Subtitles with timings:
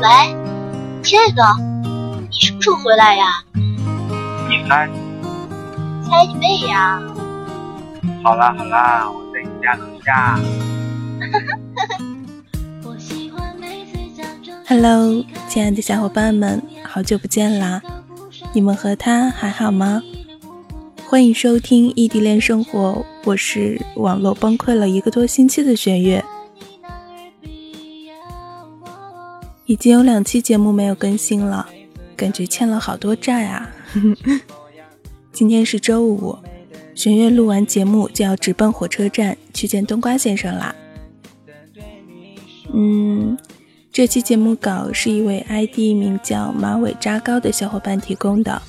[0.00, 0.08] 喂，
[1.02, 1.42] 亲爱的，
[2.30, 3.44] 你什么时候回来呀？
[4.48, 4.88] 你猜？
[6.02, 7.02] 猜你妹呀！
[8.24, 10.40] 好啦好啦，我在你家楼下。
[14.66, 17.82] Hello，亲爱的小伙伴们，好久不见啦！
[18.54, 20.02] 你们和他还好吗？
[21.06, 26.24] 欢迎收听异地恋生活，我是网络崩溃了一个多星期的玄月。
[29.70, 31.64] 已经有两期节目没有更新了，
[32.16, 33.70] 感觉欠了好多债啊！
[35.30, 36.36] 今天是周五，
[36.92, 40.74] 玄月录完节目就要直奔火车站去见冬瓜先生啦。
[42.74, 43.38] 嗯。
[43.92, 48.60] 这期节目稿是一位 ID 名叫马尾扎高的小伙伴提供的，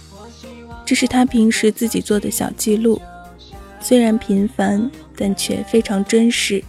[0.85, 3.01] 这是他平时自己做的小记录，
[3.79, 6.63] 虽然平凡，但却非常真实。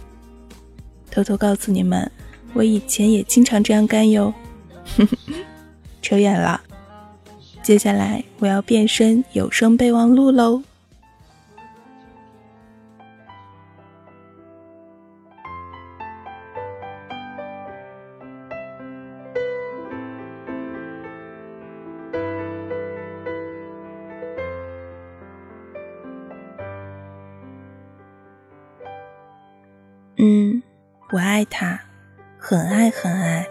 [1.11, 2.11] 偷偷告诉你们，
[2.53, 4.33] 我以前也经常这样干哟。
[6.01, 6.61] 扯远了，
[7.61, 10.61] 接下来我要变身有声备忘录喽。
[30.17, 30.63] 嗯，
[31.11, 31.82] 我爱他，
[32.45, 33.47] 很爱很爱。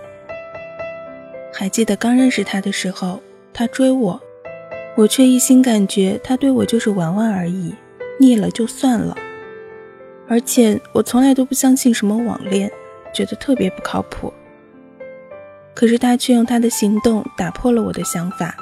[1.50, 4.20] 还记得刚认识他的时候，他追我，
[4.98, 7.74] 我却一心感觉他对我就是玩玩而已，
[8.20, 9.16] 腻了就算了。
[10.28, 12.70] 而且我从来都不相信什么网恋，
[13.14, 14.30] 觉得特别不靠谱。
[15.74, 18.54] 可是他却用他的行动打破了我的想法。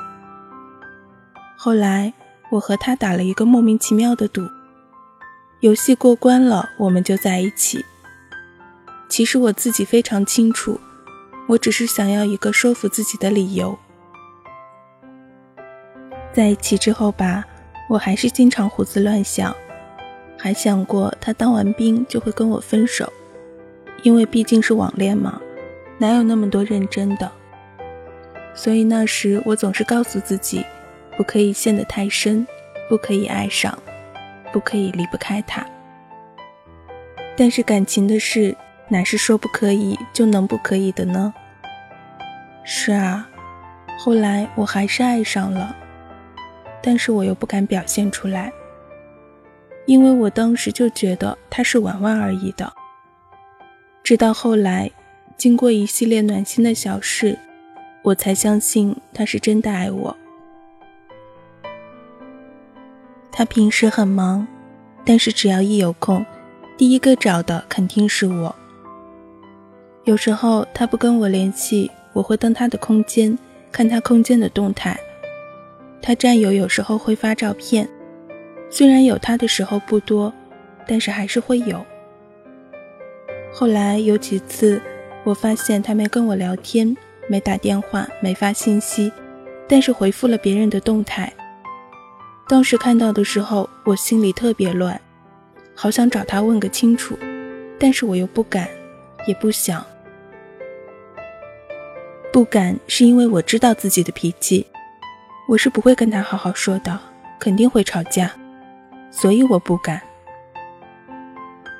[1.56, 2.14] 后来
[2.52, 4.42] 我和他打了一个莫名其妙的赌，
[5.58, 7.84] 游戏过关了，我们就在一起。
[9.10, 10.80] 其实我自己非常清楚，
[11.48, 13.76] 我只是想要一个说服自己的理由。
[16.32, 17.44] 在一起之后吧，
[17.88, 19.52] 我还是经常胡思乱想，
[20.38, 23.12] 还想过他当完兵就会跟我分手，
[24.04, 25.40] 因为毕竟是网恋嘛，
[25.98, 27.30] 哪有那么多认真的？
[28.54, 30.64] 所以那时我总是告诉自己，
[31.16, 32.46] 不可以陷得太深，
[32.88, 33.76] 不可以爱上，
[34.52, 35.66] 不可以离不开他。
[37.36, 38.56] 但是感情的事。
[38.92, 41.32] 哪是说不可以就能不可以的呢？
[42.64, 43.28] 是啊，
[43.96, 45.74] 后来我还是爱上了，
[46.82, 48.52] 但是我又不敢表现出来，
[49.86, 52.72] 因为我当时就觉得他是玩玩而已的。
[54.02, 54.90] 直到后来，
[55.36, 57.38] 经过一系列暖心的小事，
[58.02, 60.16] 我才相信他是真的爱我。
[63.30, 64.48] 他平时很忙，
[65.04, 66.26] 但是只要一有空，
[66.76, 68.56] 第一个找的肯定是我。
[70.04, 73.38] 有时候他不跟我联系，我会登他的空间，
[73.70, 74.98] 看他空间的动态。
[76.00, 77.86] 他战友有时候会发照片，
[78.70, 80.32] 虽然有他的时候不多，
[80.86, 81.84] 但是还是会有。
[83.52, 84.80] 后来有几次，
[85.22, 86.96] 我发现他没跟我聊天，
[87.28, 89.12] 没打电话，没发信息，
[89.68, 91.30] 但是回复了别人的动态。
[92.48, 94.98] 当时看到的时候，我心里特别乱，
[95.74, 97.18] 好想找他问个清楚，
[97.78, 98.66] 但是我又不敢。
[99.26, 99.84] 也不想，
[102.32, 104.64] 不敢是因为我知道自己的脾气，
[105.48, 106.96] 我是不会跟他好好说的，
[107.40, 108.30] 肯定会吵架，
[109.10, 110.00] 所以我不敢。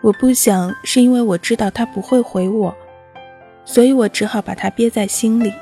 [0.02, 2.74] 我不想是因为我知道他不会回我，
[3.64, 5.52] 所以我只好把他憋在心里。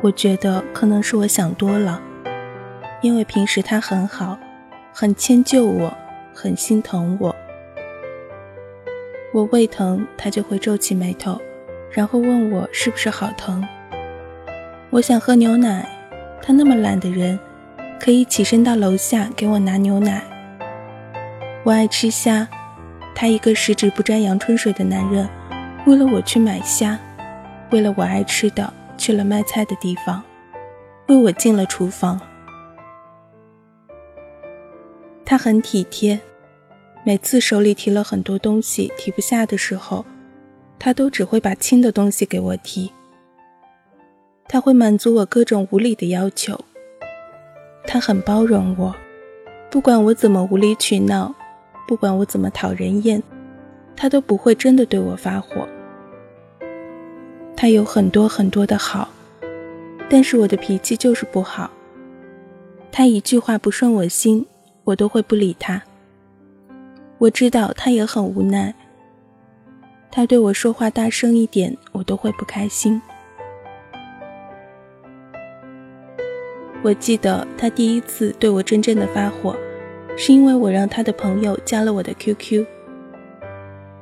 [0.00, 2.00] 我觉得可能是我想多了，
[3.02, 4.38] 因为平时他很好，
[4.92, 5.92] 很迁就我，
[6.32, 7.34] 很心疼我。
[9.32, 11.40] 我胃疼，他就会皱起眉头，
[11.94, 13.64] 然后问我是不是好疼。
[14.90, 15.88] 我想喝牛奶，
[16.42, 17.38] 他那么懒的人，
[18.00, 20.20] 可以起身到楼下给我拿牛奶。
[21.62, 22.48] 我爱吃虾，
[23.14, 25.28] 他一个十指不沾阳春水的男人，
[25.86, 26.98] 为了我去买虾，
[27.70, 30.20] 为了我爱吃的去了卖菜的地方，
[31.06, 32.20] 为我进了厨房。
[35.24, 36.18] 他很体贴。
[37.06, 40.06] 每次手里提了很多东西提不下的时候，
[40.78, 42.90] 他都只会把轻的东西给我提。
[44.46, 46.58] 他会满足我各种无理的要求。
[47.86, 48.94] 他很包容我，
[49.70, 51.34] 不管我怎么无理取闹，
[51.86, 53.22] 不管我怎么讨人厌，
[53.96, 55.66] 他都不会真的对我发火。
[57.56, 59.08] 他有很多很多的好，
[60.08, 61.70] 但是我的脾气就是不好。
[62.92, 64.46] 他一句话不顺我心，
[64.84, 65.82] 我都会不理他。
[67.18, 68.74] 我知道他也很无奈，
[70.16, 73.02] 他对我说话大声一点，我都会不开心。
[76.84, 79.56] 我记得他第一次对我真正的发火，
[80.16, 82.64] 是因为我让他的朋友加了我的 QQ。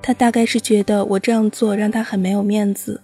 [0.03, 3.00] 他大概是觉得我这样做让他很没有面子。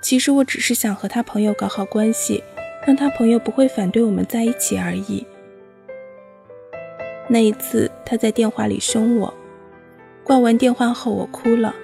[0.00, 2.42] 其实我只是想和他朋友搞好关系，
[2.86, 5.26] 让他朋友不会反对我们在一起而已。
[7.28, 9.34] 那一次他在电话里凶我，
[10.24, 11.74] 挂完电话后我哭了，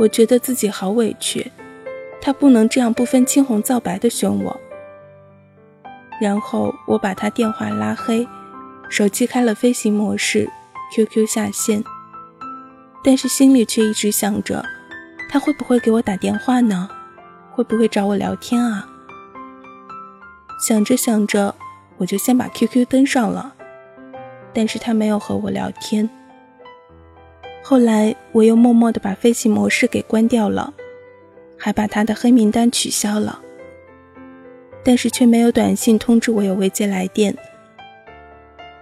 [0.00, 1.52] 我觉得自己好委屈，
[2.22, 4.58] 他不能这样不分青红皂白的凶我。
[6.18, 8.26] 然后我把他电话拉黑，
[8.88, 10.48] 手机开了飞行模式
[10.96, 11.84] ，QQ 下线。
[13.04, 14.64] 但是心里却一直想着，
[15.28, 16.88] 他会不会给我打电话呢？
[17.52, 18.88] 会不会找我聊天啊？
[20.66, 21.54] 想着想着，
[21.98, 23.52] 我就先把 QQ 登上了。
[24.54, 26.08] 但是他没有和我聊天。
[27.62, 30.72] 后来我又默默地把飞行模式给关掉了，
[31.56, 33.40] 还把他的黑名单取消了。
[34.82, 37.36] 但是却没有短信通知我有未接来电，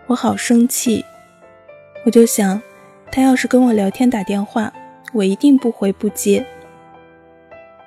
[0.07, 1.05] 我好生气，
[2.07, 2.63] 我就想，
[3.11, 4.73] 他要是跟我聊天打电话，
[5.13, 6.47] 我一定不回不接。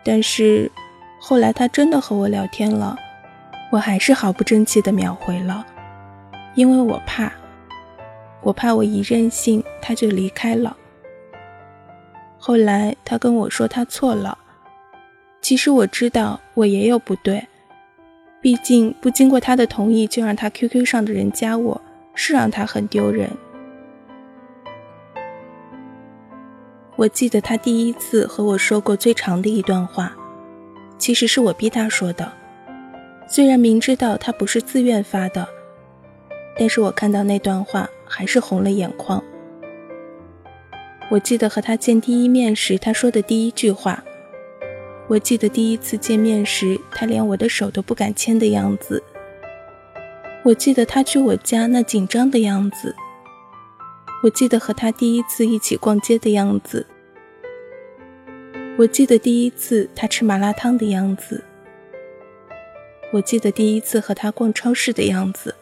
[0.04, 0.70] 但是
[1.22, 2.98] 后来他真的和我聊天了，
[3.72, 5.66] 我还是毫不争气的秒回了，
[6.54, 7.32] 因为我怕，
[8.42, 10.76] 我怕我一任性他就离开了。
[12.44, 14.36] 后来他跟我说他错了，
[15.42, 17.48] 其实我知道我也有不对。
[18.42, 21.80] 毕竟不经过他的同意就让他 QQ 上的人加我，
[22.16, 23.30] 是让他很丢人。
[26.96, 30.12] 我记得他第一次和我说过最长的一段话，
[30.98, 32.34] 其实是我逼他说的。
[33.28, 35.48] 虽然明知道他不是自愿发的，
[36.58, 39.24] 但是我看到那段话还是红了眼眶。
[41.12, 44.02] 我记得和他见第一面时他说的第一句话。
[45.10, 49.04] 我记得第一次见面时，他连我的手都不敢牵的样子。
[50.42, 52.96] 我记得他去我家那紧张的样子。
[54.24, 56.88] 我记得和他第一次一起逛街的样子。
[58.78, 61.44] 我记得第一次他吃麻辣烫的样子。
[63.12, 65.54] 我记得第一次和他逛超市的样子。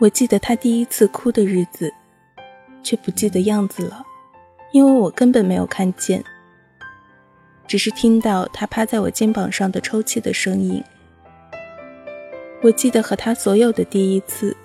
[0.00, 1.94] 我记得他第一次哭的日子，
[2.82, 4.04] 却不记得样子了，
[4.72, 6.24] 因为我根本没有看见。
[7.66, 10.82] 只是听到他趴在我肩膀上的抽泣的声音。
[12.62, 14.56] 我记得和他所有的第一次，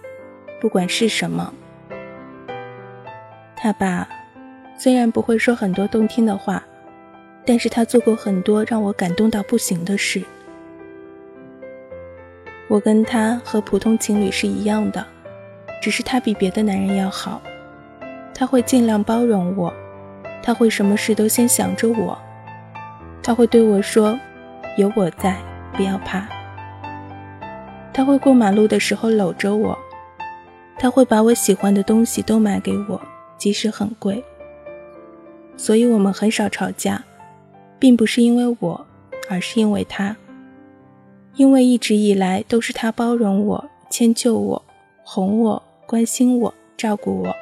[0.59, 1.53] 不管是什么。
[3.56, 4.07] 他爸
[4.77, 6.63] 虽然不会说很多动听的话，
[7.45, 10.23] 但是他做过很多让我感动到不行的事。
[12.67, 15.06] 我跟他和普通情侣是一样的，
[15.79, 17.39] 只是他比别的男人要好。
[18.38, 19.74] 他会尽量包容我，
[20.44, 22.18] 他会什么事都先想着我。
[23.24, 24.20] 他会对我说
[24.78, 25.38] ：“有我在，
[25.72, 26.28] 不要怕。”
[27.94, 29.76] 他会过马路的时候搂着我，
[30.78, 33.02] 他会把我喜欢的东西都买给我，
[33.38, 34.22] 即使很贵。
[35.56, 37.02] 所以我们很少吵架，
[37.80, 38.86] 并不是因为我，
[39.30, 40.14] 而是因为他。
[41.36, 44.62] 因为一直以来都是他包容我、迁就我、
[45.04, 47.34] 哄我、关心我、照顾我。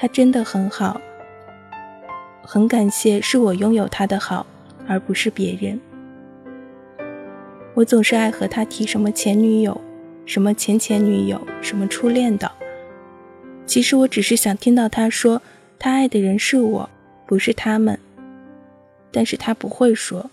[0.00, 0.98] 他真的很好。
[2.42, 4.46] 很感谢是我拥有他的好，
[4.88, 5.78] 而不是别人。
[7.74, 9.78] 我总是爱和他提什么前女友、
[10.24, 12.50] 什么前前女友、什么初恋的。
[13.66, 15.42] 其实我只是想听到他说，
[15.78, 16.90] 他爱的人是我，
[17.26, 18.00] 不是他们。
[19.12, 20.30] 但是他不会说，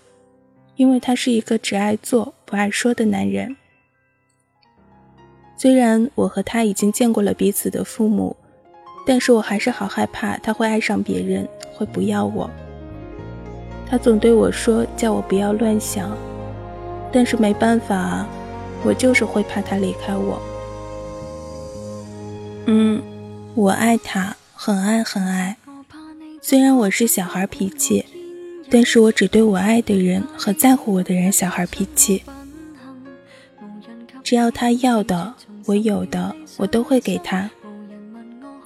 [0.76, 3.54] 因为他是一个只爱做不爱说的男人。
[5.58, 8.34] 虽然我和他已经见过了彼此的父母。
[9.08, 12.50] 但是我还是好害怕他会爱上别人，会不要我。
[13.88, 16.14] 他总对我说叫我不要乱想，
[17.10, 18.26] 但是没办法，
[18.84, 20.38] 我就是会怕他离开我。
[22.66, 23.02] 嗯，
[23.54, 25.56] 我爱他，很爱很爱。
[26.42, 28.04] 虽然我是小孩脾气，
[28.68, 32.22] 但是我只对我爱的人和在乎我的人小孩脾气。
[34.22, 35.32] 只要他要的，
[35.64, 37.48] 我有的，我都会给他。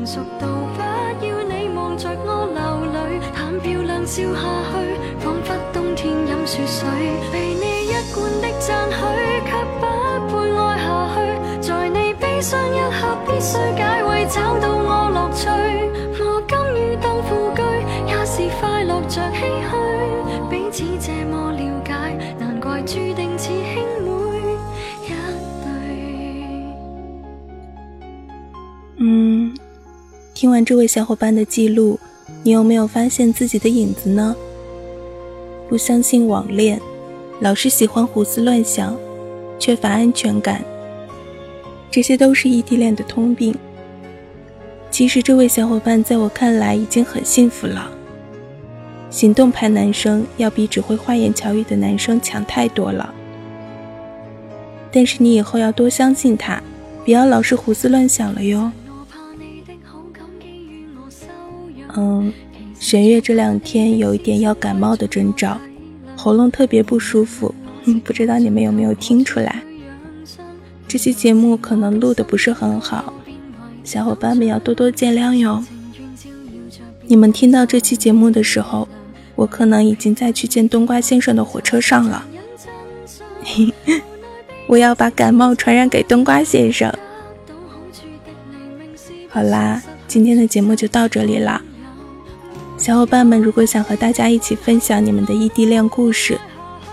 [0.00, 0.80] 成熟到不
[1.26, 1.94] 要你望。
[1.98, 4.40] 着我流泪，谈漂亮笑下
[4.72, 6.88] 去，仿佛冬天饮雪水。
[7.30, 8.96] 被你一贯的赞许，
[9.44, 9.84] 却不
[10.26, 11.16] 配爱下去。
[11.60, 15.44] 在你悲伤一刻，必须解围，找到我乐趣。
[16.24, 17.60] 我甘于当副居，
[18.06, 19.76] 也是快乐着唏嘘。
[20.48, 21.92] 彼此这么了解，
[22.38, 23.50] 难怪注定似
[30.40, 32.00] 听完这位小伙伴的记录，
[32.42, 34.34] 你有没有发现自己的影子呢？
[35.68, 36.80] 不相信网恋，
[37.40, 38.96] 老是喜欢胡思乱想，
[39.58, 40.64] 缺乏安全感，
[41.90, 43.54] 这些都是异地恋的通病。
[44.90, 47.90] 其实这位小伙伴在我看来已经很幸福了。
[49.10, 53.12] 行动派男生要比只会花言巧语的男生强太多了。
[54.90, 56.62] 但是你以后要多相信他，
[57.04, 58.72] 不要老是胡思乱想了哟。
[61.96, 62.32] 嗯，
[62.78, 65.58] 玄月这两天有一点要感冒的征兆，
[66.16, 67.54] 喉咙特别不舒服，
[68.04, 69.62] 不知道你们有没有听出来？
[70.86, 73.14] 这期节目可能录的不是很好，
[73.84, 75.64] 小伙伴们要多多见谅哟。
[77.06, 78.88] 你们听到这期节目的时候，
[79.34, 82.26] 我可能已经在去见冬瓜先生的火车上了。
[84.68, 86.92] 我要把感冒传染给冬瓜先生。
[89.28, 91.62] 好啦，今天的节目就到这里啦。
[92.80, 96.40] 小伙伴们，如果想和大家一起分享你们的异地恋故事，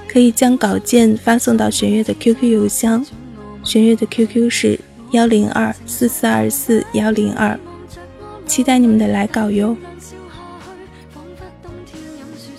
[0.06, 3.06] 可以将稿件发送到玄月的 QQ 邮箱，
[3.63, 4.77] 玄月的 QQ 是
[5.12, 7.58] 幺零二四四二四幺零二，
[8.46, 9.77] 期待你们的来稿哟。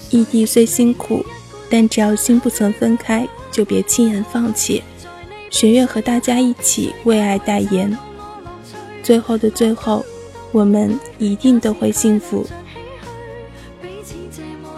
[0.09, 1.23] 异地虽辛苦，
[1.69, 4.83] 但只要心不曾分开，就别轻言放弃。
[5.51, 7.95] 玄月和大家一起为爱代言，
[9.03, 10.03] 最后的最后，
[10.51, 12.47] 我们一定都会幸福。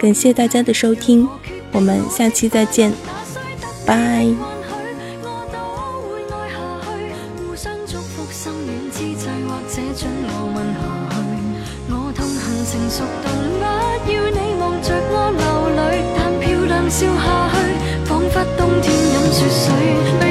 [0.01, 1.29] 感谢大家的收听，
[1.71, 2.91] 我们下期再见，
[3.85, 4.25] 拜。
[16.89, 20.30] 笑下去，仿佛冬天饮雪水。